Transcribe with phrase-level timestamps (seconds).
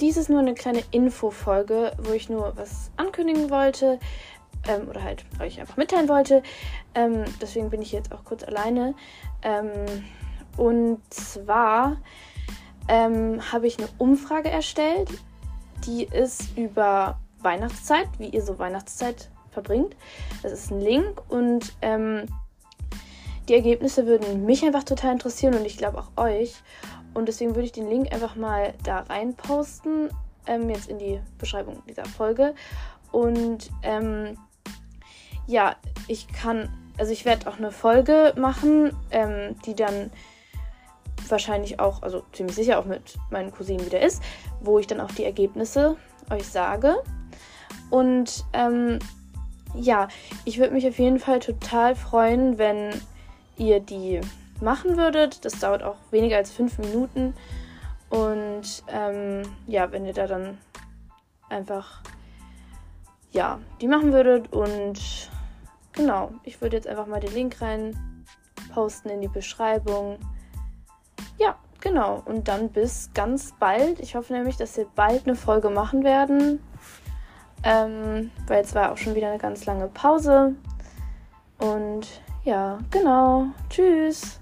[0.00, 3.98] dies ist nur eine kleine Infofolge, wo ich nur was ankündigen wollte
[4.68, 6.42] ähm, oder halt euch einfach mitteilen wollte.
[6.94, 8.94] Ähm, deswegen bin ich jetzt auch kurz alleine.
[9.42, 9.70] Ähm,
[10.56, 11.98] und zwar
[12.88, 15.10] ähm, habe ich eine Umfrage erstellt,
[15.86, 19.96] die ist über Weihnachtszeit, wie ihr so Weihnachtszeit verbringt.
[20.42, 22.26] Das ist ein Link und ähm,
[23.48, 26.54] die Ergebnisse würden mich einfach total interessieren und ich glaube auch euch.
[27.14, 30.10] Und deswegen würde ich den Link einfach mal da rein posten,
[30.46, 32.54] ähm, jetzt in die Beschreibung dieser Folge.
[33.12, 34.36] Und ähm,
[35.46, 35.76] ja,
[36.08, 40.10] ich kann, also ich werde auch eine Folge machen, ähm, die dann
[41.28, 44.22] wahrscheinlich auch, also ziemlich sicher auch mit meinen Cousinen wieder ist,
[44.60, 45.96] wo ich dann auch die Ergebnisse
[46.30, 46.96] euch sage.
[47.90, 48.98] Und ähm,
[49.74, 50.08] ja,
[50.44, 52.90] ich würde mich auf jeden Fall total freuen, wenn
[53.56, 54.20] ihr die
[54.60, 55.44] machen würdet.
[55.44, 57.34] Das dauert auch weniger als fünf Minuten.
[58.10, 60.58] Und ähm, ja, wenn ihr da dann
[61.48, 62.02] einfach
[63.36, 64.52] ja, die machen würdet.
[64.52, 65.30] Und
[65.92, 68.24] genau, ich würde jetzt einfach mal den Link rein
[68.72, 70.18] posten in die Beschreibung.
[71.38, 72.22] Ja, genau.
[72.24, 74.00] Und dann bis ganz bald.
[74.00, 76.60] Ich hoffe nämlich, dass wir bald eine Folge machen werden.
[77.62, 80.54] Ähm, weil jetzt war auch schon wieder eine ganz lange Pause.
[81.58, 82.06] Und
[82.44, 83.46] ja, genau.
[83.68, 84.38] Tschüss.